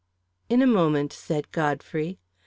[0.49, 2.17] "In a moment," said Godfrey.